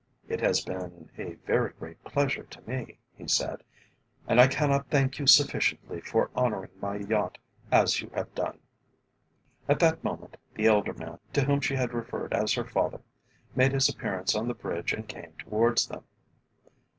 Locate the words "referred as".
11.93-12.53